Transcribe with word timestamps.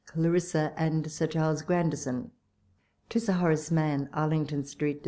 "CLARISSA" 0.07 0.73
AXD 0.79 1.11
"SIR 1.11 1.27
CHARLES 1.27 1.61
GRAyVISOX." 1.61 2.31
To 3.09 3.19
Sib 3.19 3.35
Horace 3.35 3.69
Mann. 3.69 4.09
Arlington 4.13 4.65
Street, 4.65 4.97
Dec. 4.99 4.99